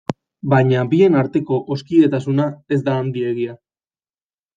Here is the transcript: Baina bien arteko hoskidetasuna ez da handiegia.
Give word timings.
Baina 0.51 0.85
bien 0.93 1.17
arteko 1.19 1.59
hoskidetasuna 1.75 2.47
ez 2.77 2.81
da 2.89 2.97
handiegia. 3.03 3.55